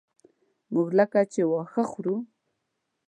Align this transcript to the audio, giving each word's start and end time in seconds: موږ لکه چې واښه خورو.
موږ 0.73 0.87
لکه 0.99 1.19
چې 1.33 1.41
واښه 1.49 1.83
خورو. 1.89 2.17